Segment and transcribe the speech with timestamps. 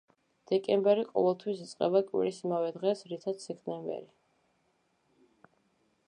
[0.51, 4.09] დეკემბერი ყოველთვის იწყება კვირის იმავე დღეს, რითაც სექტემბერი.